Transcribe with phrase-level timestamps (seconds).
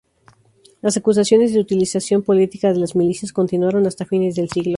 [0.81, 4.69] Las acusaciones de utilización política de las milicias continuaron hasta fines del siglo.